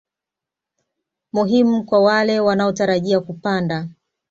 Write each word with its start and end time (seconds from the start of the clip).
muhimu 1.33 1.83
kwa 1.83 1.99
wale 1.99 2.39
wanaotarajia 2.39 3.19
kupanda 3.19 3.87